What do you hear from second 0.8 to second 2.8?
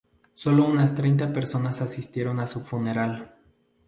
treinta personas asistieron a su